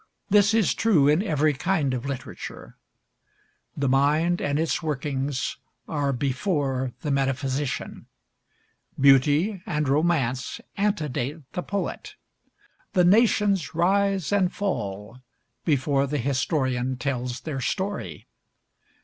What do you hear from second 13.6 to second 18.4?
rise and fall before the historian tells their story.